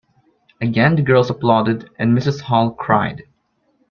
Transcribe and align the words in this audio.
Again 0.59 0.95
the 0.95 1.03
girls 1.03 1.29
applauded, 1.29 1.91
and 1.99 2.17
Mrs 2.17 2.41
Hall 2.41 2.71
cried. 2.71 3.23